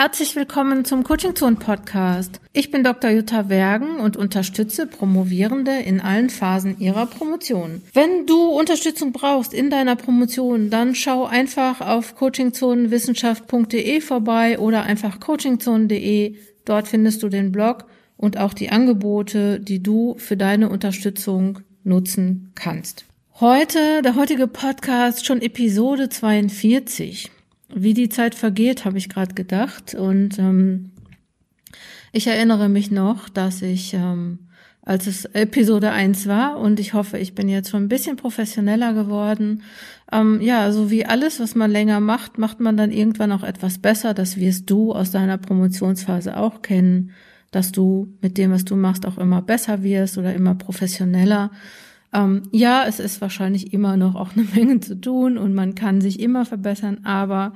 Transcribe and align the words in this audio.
Herzlich 0.00 0.34
willkommen 0.34 0.86
zum 0.86 1.04
Coaching 1.04 1.36
Zone 1.36 1.56
Podcast. 1.56 2.40
Ich 2.54 2.70
bin 2.70 2.82
Dr. 2.82 3.10
Jutta 3.10 3.50
Wergen 3.50 4.00
und 4.00 4.16
unterstütze 4.16 4.86
Promovierende 4.86 5.72
in 5.72 6.00
allen 6.00 6.30
Phasen 6.30 6.80
ihrer 6.80 7.04
Promotion. 7.04 7.82
Wenn 7.92 8.24
du 8.24 8.48
Unterstützung 8.48 9.12
brauchst 9.12 9.52
in 9.52 9.68
deiner 9.68 9.96
Promotion, 9.96 10.70
dann 10.70 10.94
schau 10.94 11.26
einfach 11.26 11.82
auf 11.82 12.14
coachingzonenwissenschaft.de 12.14 14.00
vorbei 14.00 14.58
oder 14.58 14.84
einfach 14.84 15.20
coachingzone.de. 15.20 16.34
Dort 16.64 16.88
findest 16.88 17.22
du 17.22 17.28
den 17.28 17.52
Blog 17.52 17.84
und 18.16 18.38
auch 18.38 18.54
die 18.54 18.70
Angebote, 18.70 19.60
die 19.60 19.82
du 19.82 20.14
für 20.16 20.38
deine 20.38 20.70
Unterstützung 20.70 21.58
nutzen 21.84 22.52
kannst. 22.54 23.04
Heute, 23.38 24.00
der 24.00 24.14
heutige 24.14 24.46
Podcast, 24.46 25.26
schon 25.26 25.42
Episode 25.42 26.08
42 26.08 27.30
wie 27.74 27.94
die 27.94 28.08
Zeit 28.08 28.34
vergeht, 28.34 28.84
habe 28.84 28.98
ich 28.98 29.08
gerade 29.08 29.34
gedacht. 29.34 29.94
Und 29.94 30.38
ähm, 30.38 30.90
ich 32.12 32.26
erinnere 32.26 32.68
mich 32.68 32.90
noch, 32.90 33.28
dass 33.28 33.62
ich, 33.62 33.94
ähm, 33.94 34.40
als 34.82 35.06
es 35.06 35.24
Episode 35.26 35.90
1 35.90 36.26
war, 36.26 36.58
und 36.58 36.80
ich 36.80 36.94
hoffe, 36.94 37.18
ich 37.18 37.34
bin 37.34 37.48
jetzt 37.48 37.70
schon 37.70 37.84
ein 37.84 37.88
bisschen 37.88 38.16
professioneller 38.16 38.92
geworden. 38.92 39.62
Ähm, 40.10 40.40
ja, 40.40 40.72
so 40.72 40.90
wie 40.90 41.06
alles, 41.06 41.38
was 41.38 41.54
man 41.54 41.70
länger 41.70 42.00
macht, 42.00 42.38
macht 42.38 42.60
man 42.60 42.76
dann 42.76 42.90
irgendwann 42.90 43.32
auch 43.32 43.44
etwas 43.44 43.78
besser. 43.78 44.14
Das 44.14 44.36
wirst 44.36 44.68
du 44.70 44.92
aus 44.92 45.10
deiner 45.10 45.38
Promotionsphase 45.38 46.36
auch 46.36 46.62
kennen, 46.62 47.12
dass 47.50 47.72
du 47.72 48.14
mit 48.20 48.38
dem, 48.38 48.50
was 48.50 48.64
du 48.64 48.76
machst, 48.76 49.06
auch 49.06 49.18
immer 49.18 49.42
besser 49.42 49.82
wirst 49.82 50.18
oder 50.18 50.34
immer 50.34 50.54
professioneller. 50.54 51.50
Ähm, 52.12 52.42
ja, 52.50 52.84
es 52.86 53.00
ist 53.00 53.20
wahrscheinlich 53.20 53.72
immer 53.72 53.96
noch 53.96 54.14
auch 54.14 54.36
eine 54.36 54.46
Menge 54.54 54.80
zu 54.80 55.00
tun 55.00 55.38
und 55.38 55.54
man 55.54 55.74
kann 55.74 56.00
sich 56.00 56.20
immer 56.20 56.44
verbessern, 56.44 57.00
aber 57.04 57.52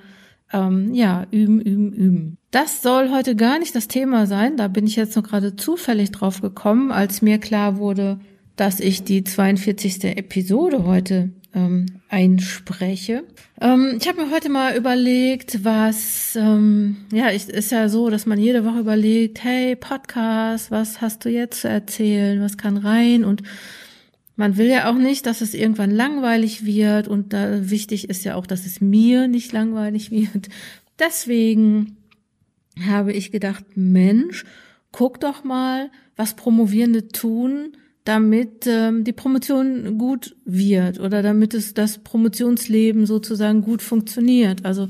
ähm, 0.53 0.95
ja, 0.95 1.27
üben, 1.31 1.61
üben, 1.61 1.93
üben. 1.93 2.39
Das 2.51 2.83
soll 2.83 3.11
heute 3.11 3.35
gar 3.35 3.59
nicht 3.59 3.75
das 3.75 3.89
Thema 3.89 4.27
sein. 4.27 4.57
Da 4.57 4.69
bin 4.69 4.87
ich 4.87 4.95
jetzt 4.95 5.17
noch 5.17 5.25
gerade 5.25 5.57
zufällig 5.57 6.13
drauf 6.13 6.41
gekommen, 6.41 6.93
als 6.93 7.23
mir 7.23 7.39
klar 7.39 7.79
wurde, 7.79 8.21
dass 8.57 8.79
ich 8.79 9.03
die 9.03 9.25
42. 9.25 10.05
Episode 10.17 10.85
heute 10.85 11.31
ähm, 11.55 11.87
einspreche. 12.09 13.25
Ähm, 13.61 13.99
ich 14.01 14.07
habe 14.07 14.25
mir 14.25 14.31
heute 14.31 14.49
mal 14.49 14.77
überlegt, 14.77 15.65
was, 15.65 16.37
ähm, 16.37 16.99
ja, 17.13 17.31
ich, 17.31 17.49
ist 17.49 17.73
ja 17.73 17.89
so, 17.89 18.11
dass 18.11 18.27
man 18.27 18.39
jede 18.39 18.65
Woche 18.65 18.81
überlegt, 18.81 19.43
hey, 19.43 19.75
Podcast, 19.75 20.71
was 20.71 21.01
hast 21.01 21.25
du 21.25 21.31
jetzt 21.31 21.63
zu 21.63 21.69
erzählen, 21.69 22.41
was 22.41 22.57
kann 22.57 22.77
rein 22.77 23.25
und 23.25 23.43
man 24.37 24.57
will 24.57 24.67
ja 24.67 24.91
auch 24.91 24.99
nicht, 24.99 25.27
dass 25.27 25.41
es 25.41 25.55
irgendwann 25.55 25.91
langweilig 25.91 26.65
wird 26.65 27.09
und 27.09 27.33
da 27.33 27.71
wichtig 27.71 28.09
ist 28.09 28.25
ja 28.25 28.35
auch, 28.35 28.47
dass 28.47 28.67
es 28.67 28.81
mir 28.81 29.29
nicht 29.29 29.53
langweilig 29.53 30.11
wird. 30.11 30.49
Deswegen 30.99 31.97
habe 32.87 33.13
ich 33.13 33.31
gedacht, 33.31 33.65
Mensch, 33.75 34.45
guck 34.93 35.21
doch 35.21 35.45
mal, 35.45 35.91
was 36.17 36.35
Promovierende 36.35 37.09
tun, 37.09 37.77
damit 38.05 38.67
ähm, 38.67 39.05
die 39.05 39.13
Promotion 39.13 39.99
gut 39.99 40.37
wird 40.45 41.01
oder 41.01 41.23
damit 41.23 41.55
es 41.55 41.75
das 41.75 41.99
Promotionsleben 41.99 43.07
sozusagen 43.07 43.63
gut 43.63 43.83
funktioniert. 43.83 44.65
Also 44.65 44.89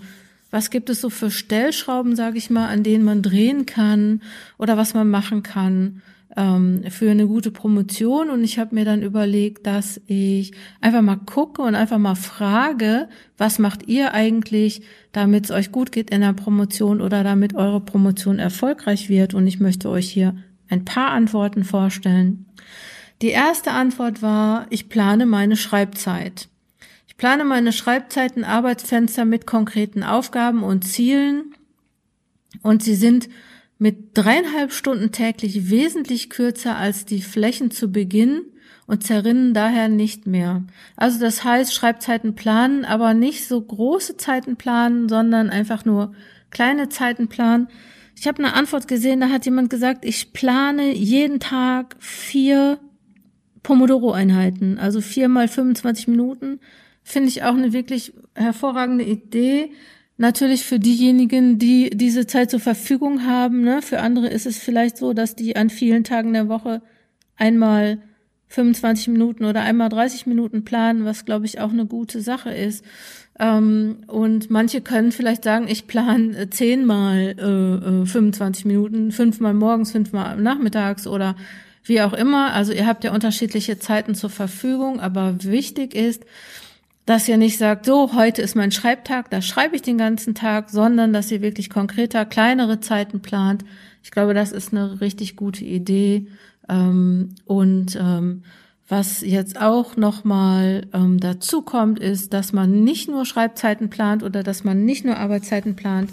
was 0.50 0.70
gibt 0.70 0.90
es 0.90 1.00
so 1.00 1.10
für 1.10 1.30
Stellschrauben, 1.30 2.16
sage 2.16 2.38
ich 2.38 2.50
mal, 2.50 2.68
an 2.68 2.82
denen 2.82 3.04
man 3.04 3.22
drehen 3.22 3.66
kann 3.66 4.20
oder 4.58 4.76
was 4.76 4.94
man 4.94 5.08
machen 5.08 5.42
kann, 5.42 6.02
ähm, 6.36 6.84
für 6.90 7.10
eine 7.10 7.26
gute 7.26 7.50
Promotion 7.50 8.30
und 8.30 8.42
ich 8.44 8.58
habe 8.58 8.74
mir 8.74 8.84
dann 8.84 9.02
überlegt, 9.02 9.66
dass 9.66 10.00
ich 10.06 10.52
einfach 10.80 11.02
mal 11.02 11.16
gucke 11.16 11.62
und 11.62 11.74
einfach 11.74 11.98
mal 11.98 12.14
frage, 12.14 13.08
was 13.38 13.58
macht 13.58 13.86
ihr 13.86 14.14
eigentlich, 14.14 14.82
damit 15.12 15.44
es 15.44 15.50
euch 15.50 15.72
gut 15.72 15.92
geht 15.92 16.10
in 16.10 16.20
der 16.20 16.32
Promotion 16.32 17.00
oder 17.00 17.24
damit 17.24 17.54
eure 17.54 17.80
Promotion 17.80 18.38
erfolgreich 18.38 19.08
wird 19.08 19.34
und 19.34 19.46
ich 19.46 19.60
möchte 19.60 19.88
euch 19.88 20.10
hier 20.10 20.36
ein 20.68 20.84
paar 20.84 21.10
Antworten 21.10 21.64
vorstellen. 21.64 22.46
Die 23.22 23.28
erste 23.28 23.70
Antwort 23.70 24.22
war, 24.22 24.66
ich 24.70 24.88
plane 24.88 25.26
meine 25.26 25.56
Schreibzeit. 25.56 26.48
Ich 27.06 27.16
plane 27.16 27.44
meine 27.44 27.72
Schreibzeiten, 27.72 28.44
Arbeitsfenster 28.44 29.24
mit 29.24 29.46
konkreten 29.46 30.02
Aufgaben 30.02 30.64
und 30.64 30.84
Zielen 30.84 31.54
und 32.62 32.82
sie 32.82 32.96
sind 32.96 33.28
mit 33.78 34.16
dreieinhalb 34.16 34.72
Stunden 34.72 35.12
täglich 35.12 35.70
wesentlich 35.70 36.30
kürzer 36.30 36.76
als 36.76 37.04
die 37.04 37.22
Flächen 37.22 37.70
zu 37.70 37.90
Beginn 37.90 38.42
und 38.86 39.02
zerrinnen 39.02 39.54
daher 39.54 39.88
nicht 39.88 40.26
mehr. 40.26 40.64
Also 40.96 41.18
das 41.18 41.44
heißt, 41.44 41.74
Schreibzeiten 41.74 42.34
planen, 42.34 42.84
aber 42.84 43.14
nicht 43.14 43.48
so 43.48 43.60
große 43.60 44.16
Zeiten 44.16 44.56
planen, 44.56 45.08
sondern 45.08 45.50
einfach 45.50 45.84
nur 45.84 46.14
kleine 46.50 46.88
Zeiten 46.88 47.28
planen. 47.28 47.68
Ich 48.16 48.28
habe 48.28 48.38
eine 48.38 48.54
Antwort 48.54 48.86
gesehen, 48.86 49.20
da 49.20 49.28
hat 49.28 49.44
jemand 49.44 49.70
gesagt, 49.70 50.04
ich 50.04 50.32
plane 50.32 50.92
jeden 50.94 51.40
Tag 51.40 51.96
vier 51.98 52.78
Pomodoro-Einheiten, 53.62 54.78
also 54.78 55.00
vier 55.00 55.28
mal 55.28 55.48
25 55.48 56.08
Minuten. 56.08 56.60
Finde 57.02 57.28
ich 57.28 57.42
auch 57.42 57.54
eine 57.54 57.72
wirklich 57.72 58.12
hervorragende 58.34 59.04
Idee. 59.04 59.72
Natürlich 60.16 60.64
für 60.64 60.78
diejenigen, 60.78 61.58
die 61.58 61.90
diese 61.90 62.26
Zeit 62.26 62.50
zur 62.50 62.60
Verfügung 62.60 63.26
haben. 63.26 63.62
Ne? 63.62 63.82
Für 63.82 64.00
andere 64.00 64.28
ist 64.28 64.46
es 64.46 64.58
vielleicht 64.58 64.96
so, 64.96 65.12
dass 65.12 65.34
die 65.34 65.56
an 65.56 65.70
vielen 65.70 66.04
Tagen 66.04 66.32
der 66.32 66.48
Woche 66.48 66.82
einmal 67.36 67.98
25 68.48 69.08
Minuten 69.08 69.44
oder 69.44 69.62
einmal 69.62 69.88
30 69.88 70.26
Minuten 70.26 70.64
planen, 70.64 71.04
was 71.04 71.24
glaube 71.24 71.46
ich 71.46 71.58
auch 71.60 71.72
eine 71.72 71.86
gute 71.86 72.20
Sache 72.20 72.50
ist. 72.50 72.84
Ähm, 73.40 74.04
und 74.06 74.50
manche 74.50 74.80
können 74.80 75.10
vielleicht 75.10 75.42
sagen, 75.42 75.66
ich 75.66 75.88
plane 75.88 76.48
zehnmal 76.50 78.02
äh, 78.04 78.06
25 78.06 78.64
äh, 78.64 78.68
Minuten, 78.68 79.10
fünfmal 79.10 79.54
morgens, 79.54 79.90
fünfmal 79.90 80.36
nachmittags 80.36 81.08
oder 81.08 81.34
wie 81.82 82.00
auch 82.00 82.12
immer. 82.12 82.52
Also 82.52 82.72
ihr 82.72 82.86
habt 82.86 83.02
ja 83.02 83.12
unterschiedliche 83.12 83.80
Zeiten 83.80 84.14
zur 84.14 84.30
Verfügung, 84.30 85.00
aber 85.00 85.42
wichtig 85.42 85.94
ist, 85.94 86.24
dass 87.06 87.28
ihr 87.28 87.36
nicht 87.36 87.58
sagt, 87.58 87.84
so, 87.84 88.14
heute 88.14 88.40
ist 88.40 88.56
mein 88.56 88.72
Schreibtag, 88.72 89.30
da 89.30 89.42
schreibe 89.42 89.76
ich 89.76 89.82
den 89.82 89.98
ganzen 89.98 90.34
Tag, 90.34 90.70
sondern 90.70 91.12
dass 91.12 91.30
ihr 91.30 91.42
wirklich 91.42 91.68
konkreter, 91.68 92.24
kleinere 92.24 92.80
Zeiten 92.80 93.20
plant. 93.20 93.64
Ich 94.02 94.10
glaube, 94.10 94.32
das 94.32 94.52
ist 94.52 94.72
eine 94.72 95.00
richtig 95.00 95.36
gute 95.36 95.64
Idee. 95.64 96.28
Ähm, 96.68 97.34
und 97.44 97.96
ähm, 98.00 98.42
was 98.88 99.20
jetzt 99.20 99.60
auch 99.60 99.96
nochmal 99.96 100.86
ähm, 100.92 101.20
dazu 101.20 101.62
kommt, 101.62 101.98
ist, 101.98 102.32
dass 102.32 102.52
man 102.52 102.84
nicht 102.84 103.08
nur 103.08 103.26
Schreibzeiten 103.26 103.90
plant 103.90 104.22
oder 104.22 104.42
dass 104.42 104.64
man 104.64 104.84
nicht 104.84 105.04
nur 105.04 105.16
Arbeitszeiten 105.16 105.76
plant, 105.76 106.10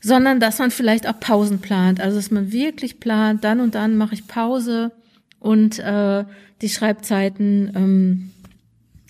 sondern 0.00 0.40
dass 0.40 0.58
man 0.58 0.70
vielleicht 0.70 1.08
auch 1.08 1.20
Pausen 1.20 1.60
plant. 1.60 2.00
Also 2.00 2.16
dass 2.16 2.30
man 2.30 2.52
wirklich 2.52 3.00
plant, 3.00 3.44
dann 3.44 3.60
und 3.60 3.74
dann 3.74 3.96
mache 3.96 4.14
ich 4.14 4.26
Pause 4.26 4.92
und 5.40 5.78
äh, 5.78 6.24
die 6.60 6.68
Schreibzeiten 6.68 7.70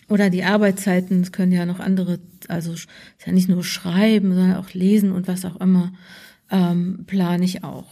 oder 0.09 0.31
die 0.31 0.45
Arbeitszeiten, 0.45 1.21
es 1.21 1.33
können 1.33 1.53
ja 1.53 1.67
noch 1.67 1.81
andere, 1.81 2.19
also 2.49 2.73
ist 2.73 2.89
ja 3.27 3.33
nicht 3.33 3.49
nur 3.49 3.65
schreiben, 3.65 4.35
sondern 4.35 4.57
auch 4.57 4.73
lesen 4.73 5.13
und 5.13 5.29
was 5.29 5.45
auch 5.45 5.61
immer, 5.61 5.93
ähm, 6.51 7.05
plane 7.07 7.45
ich 7.45 7.65
auch. 7.65 7.87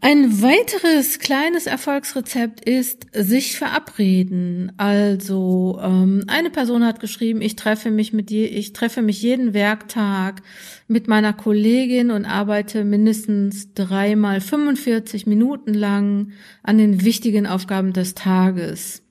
Ein 0.00 0.42
weiteres 0.42 1.18
kleines 1.18 1.64
Erfolgsrezept 1.64 2.68
ist 2.68 3.06
sich 3.14 3.56
verabreden. 3.56 4.72
Also 4.76 5.80
ähm, 5.82 6.24
eine 6.26 6.50
Person 6.50 6.84
hat 6.84 7.00
geschrieben, 7.00 7.40
ich 7.40 7.56
treffe 7.56 7.90
mich 7.90 8.12
mit 8.12 8.30
je, 8.30 8.44
ich 8.44 8.74
treffe 8.74 9.00
mich 9.00 9.22
jeden 9.22 9.54
Werktag 9.54 10.42
mit 10.88 11.08
meiner 11.08 11.32
Kollegin 11.32 12.10
und 12.10 12.26
arbeite 12.26 12.84
mindestens 12.84 13.72
dreimal 13.72 14.42
45 14.42 15.26
Minuten 15.26 15.72
lang 15.72 16.32
an 16.62 16.76
den 16.76 17.02
wichtigen 17.02 17.46
Aufgaben 17.46 17.94
des 17.94 18.12
Tages. 18.12 19.03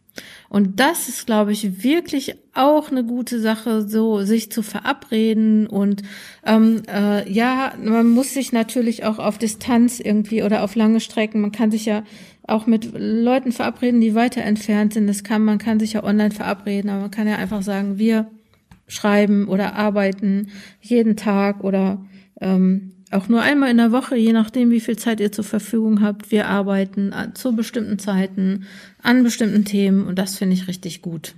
Und 0.53 0.79
das 0.79 1.09
ist, 1.09 1.25
glaube 1.25 1.51
ich, 1.51 1.83
wirklich 1.83 2.35
auch 2.53 2.91
eine 2.91 3.03
gute 3.03 3.39
Sache, 3.39 3.89
so 3.89 4.21
sich 4.21 4.51
zu 4.51 4.61
verabreden. 4.61 5.65
Und 5.65 6.03
ähm, 6.45 6.83
äh, 6.87 7.27
ja, 7.27 7.73
man 7.83 8.07
muss 8.11 8.35
sich 8.35 8.51
natürlich 8.51 9.03
auch 9.03 9.17
auf 9.17 9.39
Distanz 9.39 9.99
irgendwie 9.99 10.43
oder 10.43 10.63
auf 10.63 10.75
lange 10.75 10.99
Strecken, 10.99 11.41
man 11.41 11.51
kann 11.51 11.71
sich 11.71 11.85
ja 11.85 12.03
auch 12.43 12.67
mit 12.67 12.91
Leuten 12.93 13.51
verabreden, 13.51 13.99
die 13.99 14.13
weiter 14.13 14.43
entfernt 14.43 14.93
sind. 14.93 15.07
Das 15.07 15.23
kann, 15.23 15.43
man 15.43 15.57
kann 15.57 15.79
sich 15.79 15.93
ja 15.93 16.03
online 16.03 16.29
verabreden, 16.29 16.91
aber 16.91 17.01
man 17.01 17.11
kann 17.11 17.27
ja 17.27 17.37
einfach 17.37 17.63
sagen, 17.63 17.97
wir 17.97 18.29
schreiben 18.85 19.47
oder 19.47 19.73
arbeiten 19.73 20.49
jeden 20.81 21.17
Tag 21.17 21.63
oder 21.63 22.05
ähm, 22.41 22.91
auch 23.13 23.29
nur 23.29 23.41
einmal 23.41 23.71
in 23.71 23.77
der 23.77 23.91
Woche, 23.91 24.15
je 24.15 24.33
nachdem, 24.33 24.71
wie 24.71 24.79
viel 24.79 24.97
Zeit 24.97 25.19
ihr 25.19 25.31
zur 25.31 25.43
Verfügung 25.43 26.01
habt. 26.01 26.31
Wir 26.31 26.47
arbeiten 26.47 27.13
zu 27.33 27.55
bestimmten 27.55 27.99
Zeiten 27.99 28.65
an 29.01 29.23
bestimmten 29.23 29.65
Themen 29.65 30.05
und 30.05 30.17
das 30.17 30.37
finde 30.37 30.55
ich 30.55 30.67
richtig 30.67 31.01
gut. 31.01 31.35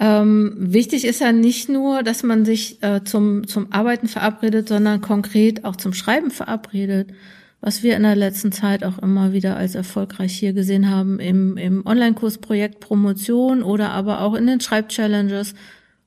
Ähm, 0.00 0.54
wichtig 0.56 1.04
ist 1.04 1.20
ja 1.20 1.32
nicht 1.32 1.68
nur, 1.68 2.02
dass 2.02 2.22
man 2.22 2.44
sich 2.44 2.82
äh, 2.82 3.02
zum, 3.02 3.46
zum 3.48 3.72
Arbeiten 3.72 4.06
verabredet, 4.06 4.68
sondern 4.68 5.00
konkret 5.00 5.64
auch 5.64 5.74
zum 5.74 5.92
Schreiben 5.92 6.30
verabredet, 6.30 7.12
was 7.60 7.82
wir 7.82 7.96
in 7.96 8.04
der 8.04 8.14
letzten 8.14 8.52
Zeit 8.52 8.84
auch 8.84 8.98
immer 8.98 9.32
wieder 9.32 9.56
als 9.56 9.74
erfolgreich 9.74 10.32
hier 10.32 10.52
gesehen 10.52 10.88
haben 10.88 11.18
im, 11.18 11.56
im 11.56 11.84
Online-Kurs 11.84 12.38
Projekt 12.38 12.78
Promotion 12.78 13.64
oder 13.64 13.90
aber 13.90 14.20
auch 14.20 14.34
in 14.34 14.46
den 14.46 14.60
Schreibchallenges 14.60 15.54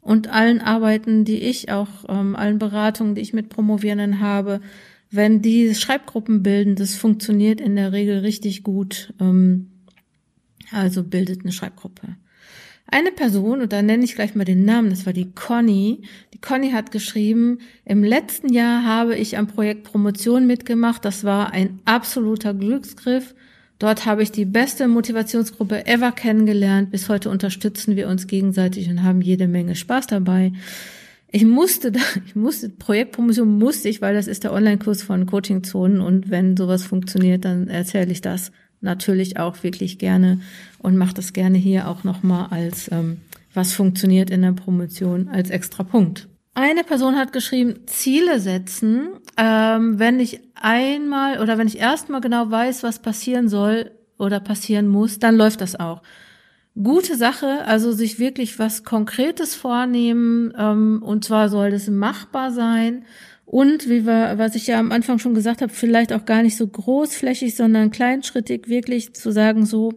und 0.02 0.30
allen 0.30 0.62
Arbeiten, 0.62 1.26
die 1.26 1.42
ich 1.42 1.72
auch, 1.72 1.88
ähm, 2.10 2.36
allen 2.36 2.60
Beratungen, 2.60 3.16
die 3.16 3.22
ich 3.22 3.34
mit 3.34 3.50
Promovierenden 3.50 4.20
habe, 4.20 4.62
wenn 5.12 5.42
die 5.42 5.76
Schreibgruppen 5.76 6.42
bilden, 6.42 6.76
das 6.76 6.96
funktioniert 6.96 7.62
in 7.62 7.76
der 7.76 7.92
Regel 7.92 8.20
richtig 8.20 8.64
gut. 8.64 9.14
Ähm, 9.20 9.68
also 10.72 11.04
bildet 11.04 11.42
eine 11.42 11.52
Schreibgruppe. 11.52 12.16
Eine 12.88 13.12
Person, 13.12 13.62
und 13.62 13.72
da 13.72 13.82
nenne 13.82 14.04
ich 14.04 14.16
gleich 14.16 14.36
mal 14.36 14.44
den 14.44 14.66
Namen, 14.66 14.90
das 14.90 15.06
war 15.06 15.14
die 15.14 15.32
Conny. 15.32 16.02
Die 16.34 16.42
Conny 16.42 16.72
hat 16.72 16.92
geschrieben, 16.92 17.60
im 17.86 18.04
letzten 18.04 18.52
Jahr 18.52 18.84
habe 18.84 19.16
ich 19.16 19.38
am 19.38 19.48
Projekt 19.48 19.84
Promotion 19.84 20.48
mitgemacht. 20.48 21.06
Das 21.06 21.24
war 21.24 21.54
ein 21.54 21.80
absoluter 21.86 22.54
Glücksgriff. 22.54 23.34
Dort 23.82 24.06
habe 24.06 24.22
ich 24.22 24.32
die 24.32 24.46
beste 24.46 24.88
Motivationsgruppe 24.88 25.88
ever 25.88 26.12
kennengelernt. 26.12 26.92
Bis 26.92 27.10
heute 27.10 27.32
unterstützen 27.32 27.96
wir 27.96 28.10
uns 28.10 28.28
gegenseitig 28.28 28.88
und 28.92 29.02
haben 29.02 29.22
jede 29.22 29.48
Menge 29.48 29.74
Spaß 29.74 30.06
dabei. 30.06 30.54
Ich 31.32 31.46
musste 31.46 31.92
da, 31.92 32.00
ich 32.28 32.36
musste, 32.36 32.70
Projektpromotion 32.70 33.58
musste 33.58 33.90
ich, 33.90 34.00
weil 34.00 34.14
das 34.14 34.28
ist 34.28 34.44
der 34.44 34.54
Online-Kurs 34.54 35.02
von 35.02 35.26
Coaching 35.26 35.64
Zonen 35.64 36.00
und 36.00 36.30
wenn 36.30 36.56
sowas 36.56 36.84
funktioniert, 36.84 37.44
dann 37.44 37.70
erzähle 37.70 38.12
ich 38.12 38.22
das 38.22 38.52
natürlich 38.82 39.38
auch 39.38 39.64
wirklich 39.64 39.98
gerne 39.98 40.42
und 40.78 40.96
mache 40.96 41.16
das 41.16 41.34
gerne 41.34 41.58
hier 41.58 41.88
auch 41.88 42.04
nochmal 42.04 42.50
als 42.52 42.88
ähm, 42.92 43.18
was 43.56 43.74
funktioniert 43.74 44.30
in 44.30 44.44
der 44.44 44.52
Promotion 44.52 45.28
als 45.28 45.50
extra 45.50 45.82
Punkt. 45.82 46.28
Eine 46.54 46.84
Person 46.84 47.16
hat 47.16 47.34
geschrieben, 47.34 47.80
Ziele 47.88 48.40
setzen. 48.40 49.08
Ähm, 49.38 50.00
wenn 50.00 50.20
ich 50.20 50.42
einmal 50.56 51.40
oder 51.42 51.58
wenn 51.58 51.68
ich 51.68 51.80
erstmal 51.80 52.22
genau 52.22 52.52
weiß, 52.52 52.84
was 52.84 53.00
passieren 53.00 53.48
soll 53.48 53.92
oder 54.18 54.40
passieren 54.40 54.88
muss, 54.88 55.20
dann 55.20 55.36
läuft 55.36 55.62
das 55.62 55.80
auch. 55.80 56.02
Gute 56.82 57.18
Sache, 57.18 57.66
also 57.66 57.92
sich 57.92 58.20
wirklich 58.20 58.58
was 58.60 58.84
Konkretes 58.84 59.56
vornehmen, 59.56 60.54
ähm, 60.58 61.04
und 61.04 61.26
zwar 61.26 61.50
soll 61.50 61.72
das 61.72 61.90
machbar 61.90 62.52
sein 62.52 63.06
und 63.46 63.90
wie 63.90 64.06
wir, 64.06 64.38
was 64.38 64.56
ich 64.56 64.68
ja 64.68 64.80
am 64.80 64.94
Anfang 64.94 65.20
schon 65.20 65.34
gesagt 65.34 65.62
habe, 65.62 65.74
vielleicht 65.74 66.14
auch 66.14 66.24
gar 66.24 66.42
nicht 66.42 66.56
so 66.56 66.66
großflächig, 66.66 67.56
sondern 67.56 67.92
kleinschrittig 67.92 68.70
wirklich 68.70 69.14
zu 69.14 69.32
sagen, 69.32 69.66
so, 69.66 69.92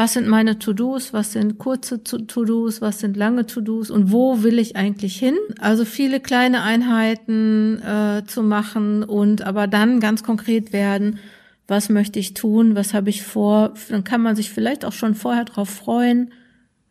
was 0.00 0.14
sind 0.14 0.28
meine 0.28 0.58
To-Dos, 0.58 1.12
was 1.12 1.32
sind 1.32 1.58
kurze 1.58 2.02
To-Dos, 2.02 2.80
was 2.80 3.00
sind 3.00 3.18
lange 3.18 3.44
To-Dos 3.44 3.90
und 3.90 4.10
wo 4.10 4.42
will 4.42 4.58
ich 4.58 4.74
eigentlich 4.74 5.18
hin? 5.18 5.36
Also 5.58 5.84
viele 5.84 6.20
kleine 6.20 6.62
Einheiten 6.62 7.82
äh, 7.82 8.22
zu 8.26 8.42
machen 8.42 9.02
und 9.02 9.42
aber 9.42 9.66
dann 9.66 10.00
ganz 10.00 10.22
konkret 10.22 10.72
werden, 10.72 11.18
was 11.68 11.90
möchte 11.90 12.18
ich 12.18 12.32
tun, 12.32 12.74
was 12.74 12.94
habe 12.94 13.10
ich 13.10 13.22
vor, 13.24 13.74
dann 13.90 14.02
kann 14.02 14.22
man 14.22 14.36
sich 14.36 14.48
vielleicht 14.48 14.86
auch 14.86 14.94
schon 14.94 15.14
vorher 15.14 15.44
drauf 15.44 15.68
freuen, 15.68 16.32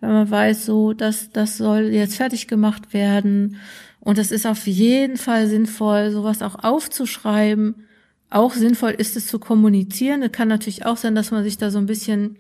wenn 0.01 0.11
man 0.11 0.29
weiß, 0.29 0.67
so, 0.67 0.94
dass 0.94 1.31
das 1.31 1.57
soll 1.57 1.85
jetzt 1.85 2.15
fertig 2.15 2.47
gemacht 2.47 2.94
werden 2.94 3.56
und 4.01 4.19
es 4.19 4.29
ist 4.29 4.45
auf 4.45 4.67
jeden 4.67 5.17
Fall 5.17 5.47
sinnvoll, 5.47 6.11
sowas 6.11 6.44
auch 6.44 6.63
aufzuschreiben. 6.63 7.88
Auch 8.29 8.53
sinnvoll 8.53 8.91
ist 8.91 9.17
es 9.17 9.25
zu 9.25 9.39
kommunizieren. 9.39 10.21
Es 10.21 10.31
kann 10.31 10.47
natürlich 10.47 10.85
auch 10.85 10.97
sein, 10.97 11.15
dass 11.15 11.31
man 11.31 11.44
sich 11.44 11.57
da 11.57 11.71
so 11.71 11.79
ein 11.79 11.88
bisschen, 11.88 12.38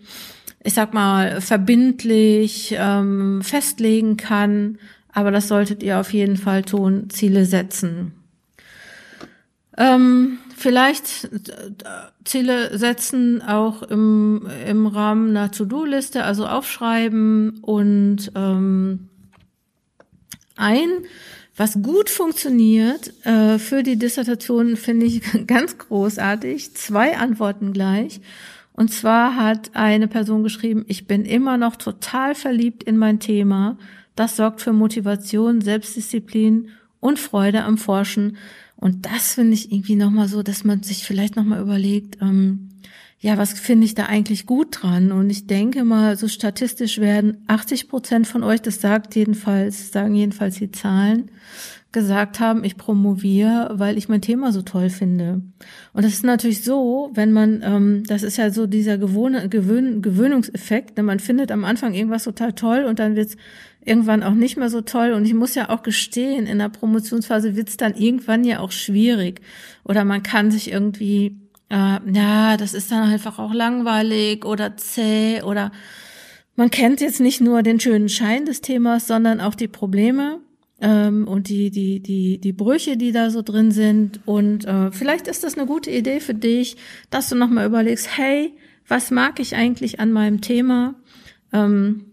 ich 0.63 0.73
sag 0.73 0.93
mal, 0.93 1.41
verbindlich 1.41 2.75
ähm, 2.77 3.41
festlegen 3.41 4.17
kann. 4.17 4.77
Aber 5.11 5.31
das 5.31 5.47
solltet 5.47 5.83
ihr 5.83 5.99
auf 5.99 6.13
jeden 6.13 6.37
Fall 6.37 6.63
tun, 6.63 7.09
Ziele 7.09 7.45
setzen. 7.45 8.13
Ähm, 9.77 10.39
vielleicht 10.55 11.25
äh, 11.25 11.71
Ziele 12.25 12.77
setzen 12.77 13.41
auch 13.41 13.81
im, 13.83 14.47
im 14.67 14.87
Rahmen 14.87 15.29
einer 15.29 15.51
To-Do-Liste, 15.51 16.23
also 16.23 16.45
aufschreiben 16.45 17.59
und 17.61 18.31
ähm, 18.35 19.09
ein 20.55 20.89
was 21.59 21.81
gut 21.81 22.09
funktioniert 22.09 23.11
äh, 23.25 23.59
für 23.59 23.83
die 23.83 23.97
Dissertation, 23.97 24.77
finde 24.77 25.07
ich 25.07 25.21
ganz 25.47 25.77
großartig. 25.77 26.73
Zwei 26.73 27.17
Antworten 27.17 27.73
gleich. 27.73 28.21
Und 28.79 28.93
zwar 28.93 29.35
hat 29.35 29.71
eine 29.73 30.07
Person 30.07 30.41
geschrieben, 30.41 30.85
ich 30.87 31.05
bin 31.05 31.25
immer 31.25 31.57
noch 31.57 31.75
total 31.75 32.33
verliebt 32.33 32.81
in 32.81 32.95
mein 32.95 33.19
Thema. 33.19 33.77
Das 34.15 34.37
sorgt 34.37 34.61
für 34.61 34.71
Motivation, 34.71 35.59
Selbstdisziplin 35.59 36.69
und 37.01 37.19
Freude 37.19 37.65
am 37.65 37.77
Forschen. 37.77 38.37
Und 38.77 39.05
das 39.05 39.33
finde 39.33 39.55
ich 39.55 39.73
irgendwie 39.73 39.97
nochmal 39.97 40.29
so, 40.29 40.43
dass 40.43 40.63
man 40.63 40.81
sich 40.81 41.03
vielleicht 41.03 41.35
nochmal 41.35 41.59
überlegt, 41.59 42.19
ähm, 42.21 42.69
ja, 43.19 43.37
was 43.37 43.51
finde 43.51 43.83
ich 43.83 43.95
da 43.95 44.05
eigentlich 44.05 44.45
gut 44.45 44.81
dran? 44.81 45.11
Und 45.11 45.29
ich 45.29 45.45
denke 45.45 45.83
mal, 45.83 46.15
so 46.15 46.29
statistisch 46.29 46.99
werden 46.99 47.43
80 47.47 47.89
Prozent 47.89 48.27
von 48.27 48.43
euch, 48.45 48.61
das 48.61 48.79
sagt 48.79 49.13
jedenfalls, 49.13 49.91
sagen 49.91 50.15
jedenfalls 50.15 50.55
die 50.55 50.71
Zahlen, 50.71 51.31
gesagt 51.91 52.39
haben, 52.39 52.63
ich 52.63 52.77
promoviere, 52.77 53.71
weil 53.73 53.97
ich 53.97 54.09
mein 54.09 54.21
Thema 54.21 54.51
so 54.51 54.61
toll 54.61 54.89
finde. 54.89 55.41
Und 55.93 56.05
das 56.05 56.13
ist 56.13 56.23
natürlich 56.23 56.63
so, 56.63 57.09
wenn 57.15 57.31
man, 57.31 57.63
ähm, 57.63 58.03
das 58.05 58.21
ist 58.21 58.37
ja 58.37 58.51
so 58.51 58.67
dieser 58.67 58.99
Gewohn 58.99 59.49
Gewöhn 59.49 60.01
Gewöhnungseffekt, 60.01 60.97
ne? 60.97 61.03
man 61.03 61.19
findet 61.19 61.51
am 61.51 61.65
Anfang 61.65 61.95
irgendwas 61.95 62.25
total 62.25 62.53
toll 62.53 62.83
und 62.83 62.99
dann 62.99 63.15
wird's 63.15 63.37
irgendwann 63.83 64.21
auch 64.21 64.35
nicht 64.35 64.55
mehr 64.55 64.69
so 64.69 64.81
toll. 64.81 65.13
Und 65.13 65.25
ich 65.25 65.33
muss 65.33 65.55
ja 65.55 65.69
auch 65.69 65.81
gestehen, 65.81 66.45
in 66.45 66.59
der 66.59 66.69
Promotionsphase 66.69 67.55
wird's 67.55 67.77
dann 67.77 67.95
irgendwann 67.95 68.43
ja 68.43 68.59
auch 68.59 68.71
schwierig. 68.71 69.41
Oder 69.83 70.05
man 70.05 70.21
kann 70.21 70.51
sich 70.51 70.71
irgendwie 70.71 71.39
äh, 71.69 71.99
ja, 72.13 72.57
das 72.57 72.73
ist 72.73 72.91
dann 72.91 73.09
einfach 73.09 73.39
auch 73.39 73.53
langweilig 73.53 74.45
oder 74.45 74.77
zäh 74.77 75.41
oder 75.41 75.71
man 76.55 76.69
kennt 76.69 76.99
jetzt 76.99 77.21
nicht 77.21 77.41
nur 77.41 77.63
den 77.63 77.79
schönen 77.79 78.09
Schein 78.09 78.45
des 78.45 78.61
Themas, 78.61 79.07
sondern 79.07 79.39
auch 79.39 79.55
die 79.55 79.67
Probleme 79.67 80.39
ähm, 80.81 81.27
und 81.27 81.49
die, 81.49 81.71
die, 81.71 82.01
die, 82.01 82.39
die 82.39 82.53
Brüche, 82.53 82.97
die 82.97 83.11
da 83.11 83.29
so 83.29 83.41
drin 83.41 83.71
sind. 83.71 84.21
Und 84.25 84.65
äh, 84.65 84.91
vielleicht 84.91 85.27
ist 85.27 85.43
das 85.43 85.57
eine 85.57 85.67
gute 85.67 85.91
Idee 85.91 86.19
für 86.19 86.33
dich, 86.33 86.77
dass 87.09 87.29
du 87.29 87.35
nochmal 87.35 87.65
überlegst, 87.65 88.17
hey, 88.17 88.53
was 88.87 89.11
mag 89.11 89.39
ich 89.39 89.55
eigentlich 89.55 89.99
an 89.99 90.11
meinem 90.11 90.41
Thema? 90.41 90.95
Ähm, 91.53 92.05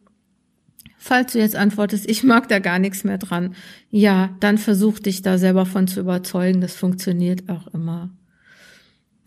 falls 0.98 1.32
du 1.32 1.38
jetzt 1.38 1.56
antwortest, 1.56 2.08
ich 2.08 2.24
mag 2.24 2.48
da 2.48 2.58
gar 2.58 2.78
nichts 2.78 3.04
mehr 3.04 3.18
dran, 3.18 3.54
ja, 3.90 4.30
dann 4.40 4.58
versuch 4.58 4.98
dich 4.98 5.22
da 5.22 5.38
selber 5.38 5.64
von 5.64 5.86
zu 5.86 6.00
überzeugen. 6.00 6.60
Das 6.60 6.74
funktioniert 6.74 7.48
auch 7.48 7.72
immer. 7.72 8.10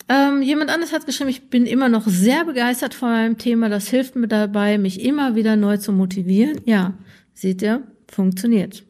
Ähm, 0.09 0.41
jemand 0.41 0.71
anderes 0.71 0.91
hat 0.91 1.06
geschrieben, 1.06 1.30
ich 1.30 1.50
bin 1.50 1.65
immer 1.65 1.88
noch 1.88 2.07
sehr 2.07 2.44
begeistert 2.44 2.95
von 2.95 3.09
meinem 3.09 3.38
Thema. 3.38 3.69
Das 3.69 3.88
hilft 3.89 4.15
mir 4.15 4.27
dabei, 4.27 4.77
mich 4.77 5.03
immer 5.06 5.36
wieder 5.36 5.56
neu 5.56 5.77
zu 5.77 5.91
motivieren. 5.91 6.59
Ja, 6.65 6.95
seht 7.33 7.62
ihr, 7.62 7.83
funktioniert. 8.07 8.83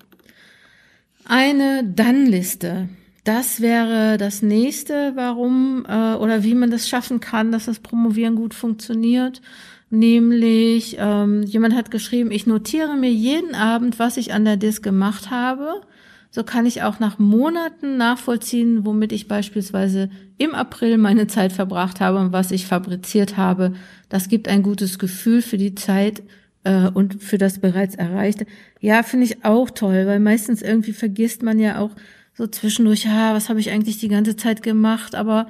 Eine 1.32 1.84
Dann-Liste. 1.84 2.90
Das 3.24 3.62
wäre 3.62 4.18
das 4.18 4.42
nächste, 4.42 5.14
warum 5.16 5.86
äh, 5.88 6.16
oder 6.16 6.44
wie 6.44 6.56
man 6.56 6.72
das 6.72 6.90
schaffen 6.90 7.20
kann, 7.20 7.52
dass 7.52 7.66
das 7.66 7.80
Promovieren 7.80 8.36
gut 8.36 8.54
funktioniert. 8.54 9.42
Nämlich, 9.92 10.98
ähm, 11.00 11.44
jemand 11.44 11.76
hat 11.76 11.92
geschrieben, 11.92 12.32
ich 12.32 12.48
notiere 12.48 12.98
mir 12.98 13.12
jeden 13.12 13.54
Abend, 13.54 14.00
was 14.00 14.18
ich 14.18 14.34
an 14.34 14.44
der 14.44 14.58
Disk 14.58 14.84
gemacht 14.84 15.30
habe 15.30 15.82
so 16.32 16.44
kann 16.44 16.66
ich 16.66 16.84
auch 16.84 17.00
nach 17.00 17.18
Monaten 17.18 17.98
nachvollziehen, 17.98 18.86
womit 18.86 19.12
ich 19.12 19.28
beispielsweise 19.28 20.10
im 20.38 20.54
April 20.54 20.98
meine 20.98 21.26
Zeit 21.26 21.52
verbracht 21.52 22.00
habe 22.02 22.20
und 22.20 22.32
was 22.32 22.52
ich 22.52 22.68
fabriziert 22.68 23.36
habe. 23.36 23.74
Das 24.10 24.30
gibt 24.30 24.48
ein 24.48 24.62
gutes 24.62 25.00
Gefühl 25.00 25.42
für 25.42 25.58
die 25.58 25.74
Zeit 25.74 26.22
äh, 26.70 26.90
und 26.94 27.24
für 27.24 27.40
das 27.40 27.60
bereits 27.60 27.96
Erreichte. 27.96 28.46
Ja, 28.80 29.02
finde 29.02 29.26
ich 29.26 29.44
auch 29.44 29.72
toll, 29.72 30.06
weil 30.06 30.20
meistens 30.20 30.62
irgendwie 30.62 30.94
vergisst 30.94 31.42
man 31.42 31.60
ja 31.60 31.80
auch 31.80 31.92
so 32.36 32.46
zwischendurch, 32.48 33.06
ja, 33.06 33.34
was 33.34 33.50
habe 33.50 33.60
ich 33.60 33.72
eigentlich 33.72 33.98
die 33.98 34.08
ganze 34.08 34.36
Zeit 34.36 34.62
gemacht, 34.62 35.16
aber 35.16 35.48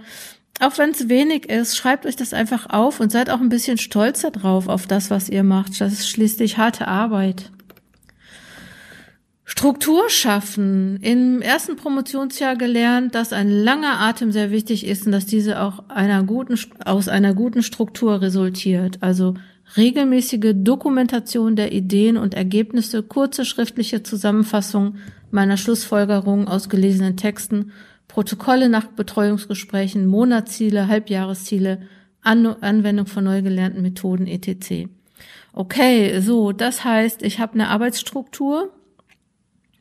auch 0.62 0.78
wenn 0.78 0.92
es 0.92 1.08
wenig 1.08 1.50
ist, 1.50 1.78
schreibt 1.78 2.06
euch 2.06 2.16
das 2.16 2.34
einfach 2.34 2.70
auf 2.70 3.00
und 3.00 3.12
seid 3.12 3.30
auch 3.30 3.40
ein 3.40 3.50
bisschen 3.50 3.78
stolzer 3.78 4.32
drauf 4.32 4.68
auf 4.68 4.88
das, 4.88 5.10
was 5.10 5.30
ihr 5.30 5.44
macht. 5.44 5.80
Das 5.80 5.94
ist 5.94 6.10
schließlich 6.10 6.58
harte 6.58 6.88
Arbeit. 6.88 7.52
Struktur 9.46 10.10
schaffen. 10.10 10.98
Im 11.02 11.42
ersten 11.42 11.76
Promotionsjahr 11.76 12.56
gelernt, 12.56 13.16
dass 13.16 13.34
ein 13.34 13.50
langer 13.50 14.00
Atem 14.00 14.32
sehr 14.32 14.52
wichtig 14.52 14.86
ist 14.86 15.06
und 15.06 15.12
dass 15.12 15.26
diese 15.26 15.62
auch 15.62 15.90
einer 15.90 16.24
guten, 16.24 16.60
aus 16.86 17.08
einer 17.08 17.34
guten 17.34 17.64
Struktur 17.64 18.22
resultiert. 18.22 18.98
Also 19.02 19.36
regelmäßige 19.78 20.54
Dokumentation 20.56 21.56
der 21.56 21.72
Ideen 21.72 22.18
und 22.18 22.34
Ergebnisse, 22.34 23.04
kurze 23.04 23.46
schriftliche 23.46 24.04
Zusammenfassung 24.04 24.96
meiner 25.32 25.58
Schlussfolgerungen 25.58 26.48
aus 26.48 26.70
gelesenen 26.70 27.18
Texten, 27.18 27.72
Protokolle 28.08 28.70
nach 28.70 28.88
Betreuungsgesprächen, 28.88 30.08
Monatsziele, 30.08 30.88
Halbjahresziele, 30.88 31.82
An 32.22 32.46
Anwendung 32.48 33.06
von 33.06 33.24
neu 33.24 33.42
gelernten 33.42 33.82
Methoden 33.82 34.28
etc. 34.28 34.90
Okay, 35.54 36.20
so, 36.20 36.52
das 36.52 36.84
heißt, 36.84 37.22
ich 37.22 37.40
habe 37.40 37.54
eine 37.54 37.70
Arbeitsstruktur, 37.70 38.74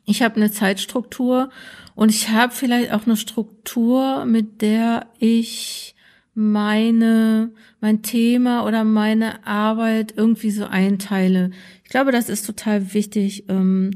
ich 0.05 0.21
habe 0.21 0.37
eine 0.37 0.51
Zeitstruktur 0.51 1.49
und 1.95 2.09
ich 2.09 2.29
habe 2.29 2.53
vielleicht 2.53 2.91
auch 2.93 3.05
eine 3.05 3.17
Struktur, 3.17 4.25
mit 4.25 4.61
der 4.61 5.07
ich 5.19 5.95
meine, 6.39 7.51
mein 7.81 8.01
Thema 8.01 8.65
oder 8.65 8.85
meine 8.85 9.45
Arbeit 9.45 10.13
irgendwie 10.15 10.51
so 10.51 10.65
einteile. 10.65 11.51
Ich 11.83 11.89
glaube, 11.89 12.13
das 12.13 12.29
ist 12.29 12.45
total 12.45 12.93
wichtig. 12.93 13.43
Ähm, 13.49 13.91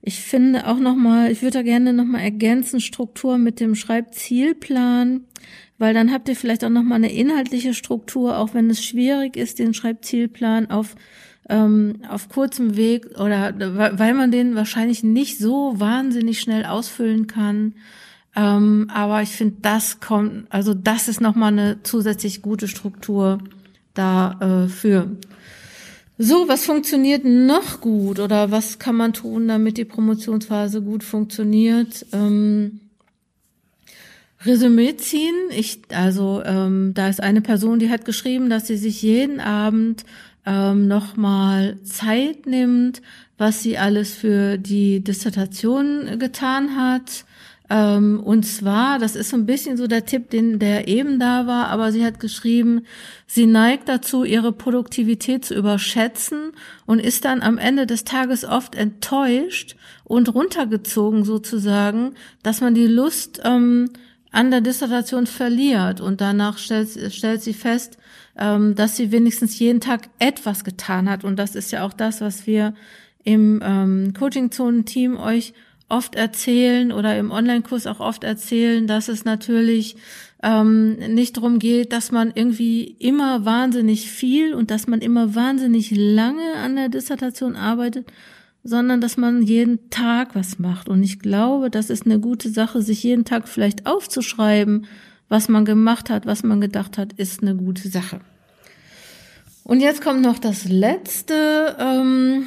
ich 0.00 0.20
finde 0.20 0.68
auch 0.68 0.78
nochmal, 0.78 1.32
ich 1.32 1.42
würde 1.42 1.58
da 1.58 1.62
gerne 1.62 1.92
nochmal 1.92 2.22
ergänzen, 2.22 2.80
Struktur 2.80 3.36
mit 3.36 3.58
dem 3.58 3.74
Schreibzielplan, 3.74 5.24
weil 5.78 5.92
dann 5.92 6.12
habt 6.12 6.28
ihr 6.28 6.36
vielleicht 6.36 6.64
auch 6.64 6.70
nochmal 6.70 6.96
eine 6.96 7.12
inhaltliche 7.12 7.74
Struktur, 7.74 8.38
auch 8.38 8.54
wenn 8.54 8.70
es 8.70 8.84
schwierig 8.84 9.36
ist, 9.36 9.58
den 9.58 9.74
Schreibzielplan 9.74 10.70
auf 10.70 10.94
ähm, 11.48 12.02
auf 12.08 12.28
kurzem 12.28 12.76
Weg 12.76 13.18
oder 13.18 13.54
weil 13.58 14.14
man 14.14 14.30
den 14.30 14.54
wahrscheinlich 14.54 15.02
nicht 15.02 15.38
so 15.38 15.72
wahnsinnig 15.80 16.40
schnell 16.40 16.64
ausfüllen 16.64 17.26
kann. 17.26 17.74
Ähm, 18.38 18.88
aber 18.94 19.20
ich 19.22 19.30
finde, 19.30 19.56
das 19.62 19.98
kommt, 19.98 20.46
also 20.50 20.72
das 20.72 21.08
ist 21.08 21.20
nochmal 21.20 21.52
eine 21.52 21.82
zusätzlich 21.82 22.40
gute 22.40 22.68
Struktur 22.68 23.38
dafür. 23.94 25.02
Äh, 25.02 25.26
so, 26.18 26.46
was 26.46 26.64
funktioniert 26.64 27.24
noch 27.24 27.80
gut 27.80 28.20
oder 28.20 28.52
was 28.52 28.78
kann 28.78 28.94
man 28.94 29.12
tun, 29.12 29.48
damit 29.48 29.76
die 29.76 29.84
Promotionsphase 29.84 30.82
gut 30.82 31.02
funktioniert? 31.02 32.06
Ähm, 32.12 32.80
Resümee 34.44 34.96
ziehen. 34.96 35.34
Ich, 35.50 35.80
also 35.92 36.40
ähm, 36.44 36.92
da 36.94 37.08
ist 37.08 37.20
eine 37.20 37.40
Person, 37.40 37.80
die 37.80 37.90
hat 37.90 38.04
geschrieben, 38.04 38.50
dass 38.50 38.68
sie 38.68 38.76
sich 38.76 39.02
jeden 39.02 39.40
Abend 39.40 40.04
ähm, 40.46 40.86
nochmal 40.86 41.76
Zeit 41.82 42.46
nimmt, 42.46 43.02
was 43.36 43.64
sie 43.64 43.78
alles 43.78 44.14
für 44.14 44.58
die 44.58 45.00
Dissertation 45.00 46.20
getan 46.20 46.76
hat. 46.76 47.24
Ähm, 47.70 48.20
und 48.20 48.44
zwar, 48.44 48.98
das 48.98 49.14
ist 49.14 49.28
so 49.28 49.36
ein 49.36 49.44
bisschen 49.44 49.76
so 49.76 49.86
der 49.86 50.06
Tipp, 50.06 50.30
den 50.30 50.58
der 50.58 50.88
eben 50.88 51.18
da 51.18 51.46
war, 51.46 51.68
aber 51.68 51.92
sie 51.92 52.04
hat 52.04 52.18
geschrieben, 52.18 52.82
sie 53.26 53.46
neigt 53.46 53.88
dazu, 53.88 54.24
ihre 54.24 54.52
Produktivität 54.52 55.44
zu 55.44 55.54
überschätzen 55.54 56.52
und 56.86 56.98
ist 56.98 57.26
dann 57.26 57.42
am 57.42 57.58
Ende 57.58 57.86
des 57.86 58.04
Tages 58.04 58.44
oft 58.44 58.74
enttäuscht 58.74 59.76
und 60.04 60.34
runtergezogen 60.34 61.24
sozusagen, 61.24 62.14
dass 62.42 62.62
man 62.62 62.74
die 62.74 62.86
Lust 62.86 63.42
ähm, 63.44 63.90
an 64.30 64.50
der 64.50 64.62
Dissertation 64.62 65.26
verliert. 65.26 66.00
Und 66.00 66.20
danach 66.20 66.58
stellt, 66.58 67.12
stellt 67.12 67.42
sie 67.42 67.54
fest, 67.54 67.98
ähm, 68.38 68.74
dass 68.74 68.96
sie 68.96 69.12
wenigstens 69.12 69.58
jeden 69.58 69.80
Tag 69.80 70.08
etwas 70.18 70.64
getan 70.64 71.10
hat. 71.10 71.24
Und 71.24 71.38
das 71.38 71.54
ist 71.54 71.70
ja 71.70 71.84
auch 71.84 71.92
das, 71.92 72.20
was 72.20 72.46
wir 72.46 72.72
im 73.24 73.60
ähm, 73.62 74.14
Coaching-Zonen-Team 74.18 75.18
euch 75.18 75.52
oft 75.88 76.14
erzählen 76.14 76.92
oder 76.92 77.18
im 77.18 77.30
Online-Kurs 77.30 77.86
auch 77.86 78.00
oft 78.00 78.24
erzählen, 78.24 78.86
dass 78.86 79.08
es 79.08 79.24
natürlich 79.24 79.96
ähm, 80.42 80.94
nicht 81.14 81.36
darum 81.36 81.58
geht, 81.58 81.92
dass 81.92 82.12
man 82.12 82.32
irgendwie 82.34 82.84
immer 82.98 83.44
wahnsinnig 83.44 84.10
viel 84.10 84.54
und 84.54 84.70
dass 84.70 84.86
man 84.86 85.00
immer 85.00 85.34
wahnsinnig 85.34 85.90
lange 85.90 86.54
an 86.56 86.76
der 86.76 86.88
Dissertation 86.88 87.56
arbeitet, 87.56 88.06
sondern 88.62 89.00
dass 89.00 89.16
man 89.16 89.42
jeden 89.42 89.90
Tag 89.90 90.34
was 90.34 90.58
macht. 90.58 90.88
Und 90.88 91.02
ich 91.02 91.20
glaube, 91.20 91.70
das 91.70 91.90
ist 91.90 92.04
eine 92.04 92.20
gute 92.20 92.50
Sache, 92.50 92.82
sich 92.82 93.02
jeden 93.02 93.24
Tag 93.24 93.48
vielleicht 93.48 93.86
aufzuschreiben, 93.86 94.86
was 95.28 95.48
man 95.48 95.64
gemacht 95.64 96.10
hat, 96.10 96.26
was 96.26 96.42
man 96.42 96.60
gedacht 96.60 96.98
hat, 96.98 97.14
ist 97.14 97.42
eine 97.42 97.54
gute 97.54 97.88
Sache. 97.88 98.20
Und 99.64 99.80
jetzt 99.80 100.02
kommt 100.02 100.22
noch 100.22 100.38
das 100.38 100.66
letzte. 100.66 101.76
Ähm, 101.78 102.46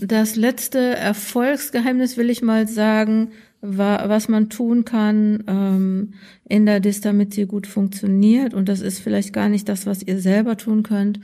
das 0.00 0.36
letzte 0.36 0.96
Erfolgsgeheimnis 0.96 2.16
will 2.16 2.30
ich 2.30 2.42
mal 2.42 2.66
sagen, 2.66 3.32
was 3.60 4.28
man 4.28 4.50
tun 4.50 4.84
kann 4.84 5.42
ähm, 5.46 6.14
in 6.46 6.66
der 6.66 6.80
DIS, 6.80 7.00
damit 7.00 7.32
sie 7.32 7.46
gut 7.46 7.66
funktioniert. 7.66 8.52
Und 8.52 8.68
das 8.68 8.80
ist 8.80 8.98
vielleicht 8.98 9.32
gar 9.32 9.48
nicht 9.48 9.68
das, 9.68 9.86
was 9.86 10.02
ihr 10.02 10.20
selber 10.20 10.56
tun 10.56 10.82
könnt. 10.82 11.20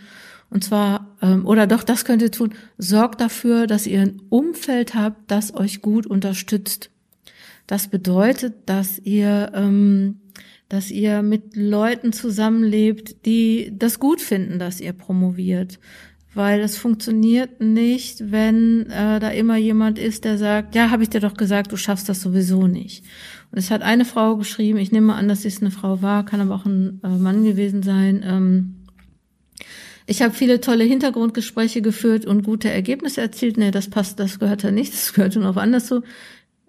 Und 0.48 0.64
zwar, 0.64 1.16
ähm, 1.22 1.46
oder 1.46 1.66
doch, 1.66 1.82
das 1.82 2.04
könnt 2.04 2.22
ihr 2.22 2.30
tun, 2.30 2.54
sorgt 2.78 3.20
dafür, 3.20 3.66
dass 3.66 3.86
ihr 3.86 4.00
ein 4.00 4.22
Umfeld 4.30 4.94
habt, 4.94 5.30
das 5.30 5.54
euch 5.54 5.82
gut 5.82 6.06
unterstützt. 6.06 6.90
Das 7.66 7.88
bedeutet, 7.88 8.54
dass 8.66 8.98
ihr, 8.98 9.52
ähm, 9.54 10.20
dass 10.68 10.90
ihr 10.90 11.22
mit 11.22 11.56
Leuten 11.56 12.12
zusammenlebt, 12.12 13.26
die 13.26 13.72
das 13.76 14.00
gut 14.00 14.20
finden, 14.20 14.58
dass 14.58 14.80
ihr 14.80 14.92
promoviert 14.92 15.78
weil 16.40 16.60
es 16.60 16.78
funktioniert 16.78 17.60
nicht, 17.60 18.32
wenn 18.32 18.88
äh, 18.88 19.20
da 19.20 19.28
immer 19.28 19.58
jemand 19.58 19.98
ist, 19.98 20.24
der 20.24 20.38
sagt, 20.38 20.74
ja, 20.74 20.88
habe 20.88 21.02
ich 21.02 21.10
dir 21.10 21.20
doch 21.20 21.34
gesagt, 21.34 21.70
du 21.70 21.76
schaffst 21.76 22.08
das 22.08 22.22
sowieso 22.22 22.66
nicht. 22.66 23.04
Und 23.52 23.58
es 23.58 23.70
hat 23.70 23.82
eine 23.82 24.06
Frau 24.06 24.38
geschrieben, 24.38 24.78
ich 24.78 24.90
nehme 24.90 25.12
an, 25.12 25.28
dass 25.28 25.44
es 25.44 25.60
eine 25.60 25.70
Frau 25.70 26.00
war, 26.00 26.24
kann 26.24 26.40
aber 26.40 26.54
auch 26.54 26.64
ein 26.64 26.98
äh, 27.04 27.08
Mann 27.08 27.44
gewesen 27.44 27.82
sein. 27.82 28.24
Ähm, 28.24 28.76
ich 30.06 30.22
habe 30.22 30.32
viele 30.32 30.62
tolle 30.62 30.84
Hintergrundgespräche 30.84 31.82
geführt 31.82 32.24
und 32.24 32.42
gute 32.42 32.70
Ergebnisse 32.70 33.20
erzielt. 33.20 33.58
Nee, 33.58 33.70
das 33.70 33.90
passt, 33.90 34.18
das 34.18 34.38
gehört 34.38 34.64
da 34.64 34.70
nicht, 34.70 34.94
das 34.94 35.12
gehört 35.12 35.36
auf 35.36 35.58
anders 35.58 35.88
zu. 35.88 36.02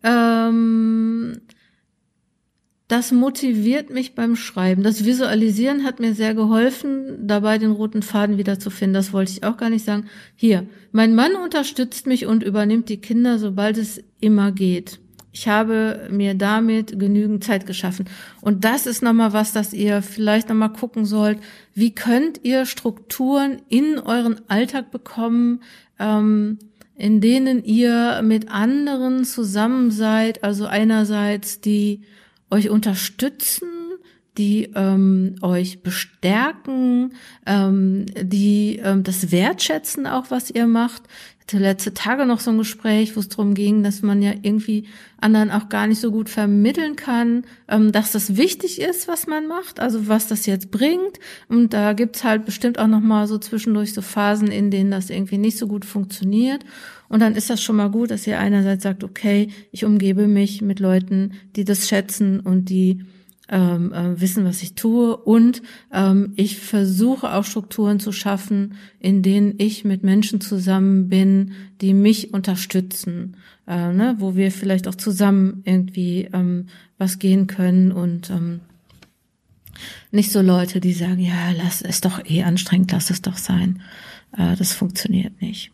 Ähm, 0.03 1.39
das 2.91 3.13
motiviert 3.13 3.89
mich 3.89 4.15
beim 4.15 4.35
Schreiben. 4.35 4.83
Das 4.83 5.05
Visualisieren 5.05 5.85
hat 5.85 6.01
mir 6.01 6.13
sehr 6.13 6.33
geholfen, 6.33 7.25
dabei 7.25 7.57
den 7.57 7.71
roten 7.71 8.01
Faden 8.01 8.37
wiederzufinden. 8.37 8.93
Das 8.93 9.13
wollte 9.13 9.31
ich 9.31 9.45
auch 9.45 9.55
gar 9.55 9.69
nicht 9.69 9.85
sagen. 9.85 10.07
Hier, 10.35 10.67
mein 10.91 11.15
Mann 11.15 11.35
unterstützt 11.35 12.05
mich 12.05 12.25
und 12.25 12.43
übernimmt 12.43 12.89
die 12.89 12.99
Kinder, 12.99 13.39
sobald 13.39 13.77
es 13.77 14.03
immer 14.19 14.51
geht. 14.51 14.99
Ich 15.31 15.47
habe 15.47 16.09
mir 16.11 16.33
damit 16.33 16.99
genügend 16.99 17.45
Zeit 17.45 17.65
geschaffen. 17.65 18.09
Und 18.41 18.65
das 18.65 18.85
ist 18.85 19.01
nochmal 19.01 19.31
was, 19.31 19.53
dass 19.53 19.71
ihr 19.71 20.01
vielleicht 20.01 20.49
nochmal 20.49 20.73
gucken 20.73 21.05
sollt. 21.05 21.39
Wie 21.73 21.95
könnt 21.95 22.41
ihr 22.43 22.65
Strukturen 22.65 23.61
in 23.69 23.99
euren 23.99 24.41
Alltag 24.49 24.91
bekommen, 24.91 25.61
ähm, 25.97 26.59
in 26.97 27.21
denen 27.21 27.63
ihr 27.63 28.21
mit 28.21 28.51
anderen 28.51 29.23
zusammen 29.23 29.91
seid? 29.91 30.43
Also 30.43 30.65
einerseits 30.65 31.61
die 31.61 32.01
euch 32.51 32.69
unterstützen, 32.69 33.67
die 34.37 34.71
ähm, 34.75 35.35
euch 35.41 35.83
bestärken, 35.83 37.13
ähm, 37.45 38.05
die 38.21 38.79
ähm, 38.81 39.03
das 39.03 39.31
wertschätzen 39.31 40.07
auch, 40.07 40.31
was 40.31 40.51
ihr 40.51 40.67
macht. 40.67 41.03
Ich 41.39 41.53
hatte 41.53 41.63
letzte 41.63 41.93
Tage 41.93 42.25
noch 42.25 42.39
so 42.39 42.51
ein 42.51 42.57
Gespräch, 42.57 43.15
wo 43.15 43.19
es 43.19 43.27
darum 43.27 43.55
ging, 43.55 43.83
dass 43.83 44.03
man 44.03 44.21
ja 44.21 44.31
irgendwie 44.41 44.87
anderen 45.19 45.51
auch 45.51 45.67
gar 45.67 45.85
nicht 45.85 45.99
so 45.99 46.11
gut 46.11 46.29
vermitteln 46.29 46.95
kann, 46.95 47.43
ähm, 47.67 47.91
dass 47.91 48.13
das 48.13 48.37
wichtig 48.37 48.79
ist, 48.79 49.09
was 49.09 49.27
man 49.27 49.47
macht, 49.47 49.81
also 49.81 50.07
was 50.07 50.27
das 50.27 50.45
jetzt 50.45 50.71
bringt. 50.71 51.19
Und 51.49 51.73
da 51.73 51.91
gibt's 51.91 52.23
halt 52.23 52.45
bestimmt 52.45 52.79
auch 52.79 52.87
noch 52.87 53.01
mal 53.01 53.27
so 53.27 53.37
zwischendurch 53.37 53.93
so 53.93 54.01
Phasen, 54.01 54.47
in 54.47 54.71
denen 54.71 54.91
das 54.91 55.09
irgendwie 55.09 55.37
nicht 55.37 55.57
so 55.57 55.67
gut 55.67 55.83
funktioniert. 55.83 56.63
Und 57.11 57.19
dann 57.19 57.35
ist 57.35 57.49
das 57.49 57.61
schon 57.61 57.75
mal 57.75 57.91
gut, 57.91 58.09
dass 58.09 58.25
ihr 58.25 58.39
einerseits 58.39 58.83
sagt, 58.83 59.03
okay, 59.03 59.49
ich 59.73 59.83
umgebe 59.83 60.29
mich 60.29 60.61
mit 60.61 60.79
Leuten, 60.79 61.33
die 61.57 61.65
das 61.65 61.89
schätzen 61.89 62.39
und 62.39 62.69
die 62.69 63.03
ähm, 63.49 63.91
äh, 63.91 64.21
wissen, 64.21 64.45
was 64.45 64.63
ich 64.63 64.75
tue. 64.75 65.17
Und 65.17 65.61
ähm, 65.91 66.31
ich 66.37 66.57
versuche 66.57 67.33
auch 67.33 67.43
Strukturen 67.43 67.99
zu 67.99 68.13
schaffen, 68.13 68.75
in 68.97 69.23
denen 69.23 69.55
ich 69.57 69.83
mit 69.83 70.03
Menschen 70.03 70.39
zusammen 70.39 71.09
bin, 71.09 71.51
die 71.81 71.93
mich 71.93 72.33
unterstützen, 72.33 73.35
äh, 73.67 73.91
ne? 73.91 74.15
wo 74.19 74.37
wir 74.37 74.49
vielleicht 74.49 74.87
auch 74.87 74.95
zusammen 74.95 75.63
irgendwie 75.65 76.29
ähm, 76.31 76.67
was 76.97 77.19
gehen 77.19 77.47
können 77.47 77.91
und 77.91 78.29
ähm, 78.29 78.61
nicht 80.11 80.31
so 80.31 80.39
Leute, 80.39 80.79
die 80.79 80.93
sagen, 80.93 81.19
ja, 81.19 81.51
lass 81.57 81.81
es 81.81 81.99
doch 81.99 82.23
eh 82.23 82.43
anstrengend, 82.43 82.93
lass 82.93 83.09
es 83.09 83.21
doch 83.21 83.35
sein. 83.35 83.81
Äh, 84.37 84.55
das 84.55 84.71
funktioniert 84.71 85.41
nicht. 85.41 85.73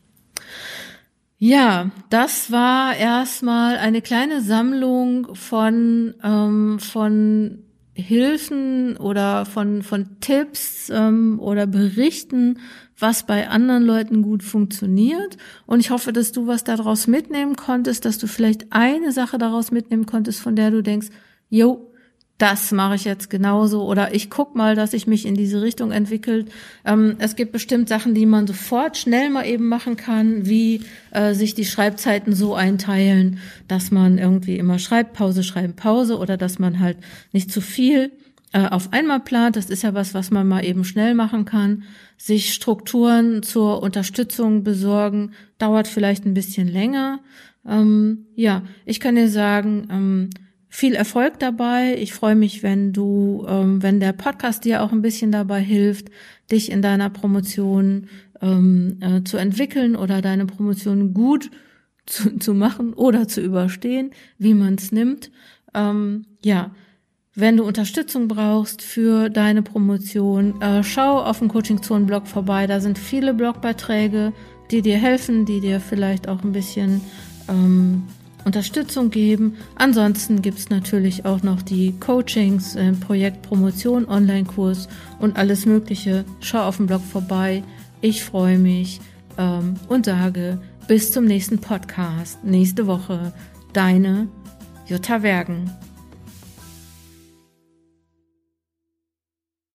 Ja, 1.40 1.92
das 2.10 2.52
war 2.52 2.96
erstmal 2.96 3.78
eine 3.78 4.02
kleine 4.02 4.42
Sammlung 4.42 5.36
von, 5.36 6.16
ähm, 6.24 6.80
von 6.80 7.60
Hilfen 7.94 8.98
oder 8.98 9.46
von, 9.46 9.84
von 9.84 10.20
Tipps 10.20 10.90
ähm, 10.90 11.40
oder 11.40 11.68
Berichten, 11.68 12.60
was 12.98 13.28
bei 13.28 13.50
anderen 13.50 13.84
Leuten 13.84 14.24
gut 14.24 14.42
funktioniert. 14.42 15.38
Und 15.68 15.80
ich 15.80 15.92
hoffe, 15.92 16.12
dass 16.12 16.32
du 16.32 16.48
was 16.48 16.64
daraus 16.64 17.06
mitnehmen 17.06 17.56
konntest, 17.56 18.06
dass 18.06 18.18
du 18.18 18.26
vielleicht 18.26 18.72
eine 18.72 19.12
Sache 19.12 19.38
daraus 19.38 19.70
mitnehmen 19.70 20.08
konntest, 20.08 20.40
von 20.40 20.56
der 20.56 20.72
du 20.72 20.82
denkst, 20.82 21.10
jo, 21.50 21.87
das 22.38 22.72
mache 22.72 22.96
ich 22.96 23.04
jetzt 23.04 23.30
genauso 23.30 23.84
oder 23.86 24.14
ich 24.14 24.30
guck 24.30 24.56
mal, 24.56 24.76
dass 24.76 24.94
ich 24.94 25.08
mich 25.08 25.26
in 25.26 25.34
diese 25.34 25.62
Richtung 25.62 25.92
entwickelt. 25.92 26.52
Ähm, 26.86 27.16
es 27.18 27.36
gibt 27.36 27.52
bestimmt 27.52 27.90
Sachen, 27.90 28.14
die 28.14 28.28
man 28.28 28.46
sofort 28.46 28.96
schnell 28.98 29.30
mal 29.32 29.46
eben 29.48 29.68
machen 29.68 29.98
kann, 29.98 30.46
wie 30.46 30.84
äh, 31.12 31.34
sich 31.34 31.56
die 31.56 31.66
Schreibzeiten 31.66 32.36
so 32.36 32.54
einteilen, 32.54 33.40
dass 33.68 33.90
man 33.90 34.20
irgendwie 34.20 34.58
immer 34.58 34.78
schreibt, 34.78 35.14
Pause, 35.14 35.44
schreiben, 35.44 35.76
Pause 35.76 36.20
oder 36.20 36.38
dass 36.38 36.60
man 36.60 36.80
halt 36.80 36.98
nicht 37.32 37.52
zu 37.52 37.60
viel 37.60 38.12
äh, 38.54 38.68
auf 38.68 38.94
einmal 38.94 39.20
plant. 39.20 39.56
Das 39.56 39.72
ist 39.72 39.82
ja 39.82 39.96
was, 39.96 40.14
was 40.14 40.30
man 40.30 40.48
mal 40.48 40.64
eben 40.64 40.84
schnell 40.84 41.16
machen 41.16 41.46
kann. 41.46 41.84
Sich 42.18 42.54
Strukturen 42.54 43.42
zur 43.42 43.82
Unterstützung 43.82 44.64
besorgen, 44.64 45.32
dauert 45.58 45.88
vielleicht 45.88 46.26
ein 46.26 46.36
bisschen 46.36 46.68
länger. 46.68 47.20
Ähm, 47.68 48.28
ja, 48.36 48.62
ich 48.86 49.00
kann 49.00 49.16
dir 49.16 49.28
sagen, 49.30 49.88
ähm, 49.92 50.30
viel 50.70 50.94
Erfolg 50.96 51.40
dabei. 51.40 51.96
Ich 51.98 52.14
freue 52.14 52.36
mich, 52.36 52.64
wenn 52.64 52.94
du, 52.94 53.46
ähm, 53.48 53.82
wenn 53.82 54.00
der 54.00 54.14
Podcast 54.14 54.66
dir 54.66 54.84
auch 54.84 54.92
ein 54.92 55.02
bisschen 55.02 55.32
dabei 55.32 55.62
hilft, 55.62 56.10
dich 56.52 56.72
in 56.72 56.82
deiner 56.82 57.10
Promotion 57.10 58.08
ähm, 58.42 58.98
äh, 59.02 59.24
zu 59.24 59.38
entwickeln 59.38 59.96
oder 59.96 60.22
deine 60.22 60.46
Promotion 60.46 61.14
gut 61.14 61.50
zu, 62.06 62.38
zu 62.38 62.54
machen 62.54 62.94
oder 62.94 63.28
zu 63.28 63.42
überstehen, 63.42 64.12
wie 64.38 64.54
man 64.54 64.76
es 64.76 64.92
nimmt. 64.92 65.32
Ähm, 65.74 66.26
ja, 66.44 66.72
wenn 67.36 67.58
du 67.58 67.64
Unterstützung 67.64 68.28
brauchst 68.28 68.82
für 68.82 69.30
deine 69.30 69.62
Promotion, 69.62 70.60
äh, 70.62 70.84
schau 70.84 71.22
auf 71.22 71.40
dem 71.40 71.50
Coaching 71.50 71.84
Zone 71.84 72.06
Blog 72.06 72.28
vorbei. 72.28 72.66
Da 72.66 72.80
sind 72.80 72.98
viele 72.98 73.34
Blogbeiträge, 73.34 74.34
die 74.72 74.82
dir 74.82 74.98
helfen, 74.98 75.46
die 75.46 75.60
dir 75.60 75.80
vielleicht 75.80 76.28
auch 76.28 76.44
ein 76.44 76.52
bisschen 76.52 77.02
ähm, 77.48 78.04
Unterstützung 78.48 79.12
geben. 79.12 79.58
Ansonsten 79.76 80.42
gibt 80.42 80.58
es 80.58 80.70
natürlich 80.70 81.26
auch 81.26 81.44
noch 81.44 81.62
die 81.62 81.94
Coachings, 82.00 82.76
äh, 82.76 82.94
Projekt 82.94 83.44
Promotion, 83.44 84.08
Online-Kurs 84.08 84.88
und 85.20 85.38
alles 85.38 85.66
Mögliche. 85.66 86.26
Schau 86.40 86.64
auf 86.64 86.78
dem 86.78 86.88
Blog 86.88 87.04
vorbei. 87.04 87.64
Ich 88.02 88.24
freue 88.24 88.58
mich 88.58 89.00
ähm, 89.38 89.76
und 89.90 90.06
sage 90.06 90.60
bis 90.88 91.12
zum 91.12 91.26
nächsten 91.26 91.60
Podcast, 91.60 92.44
nächste 92.44 92.88
Woche. 92.88 93.34
Deine 93.74 94.30
Jutta 94.88 95.22
Wergen. 95.22 95.70